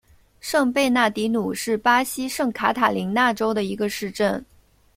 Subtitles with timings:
[0.39, 4.43] 圣贝纳迪努是巴西圣卡塔琳娜州的一个市镇。